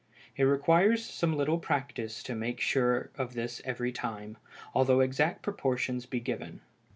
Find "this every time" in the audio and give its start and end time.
3.35-4.39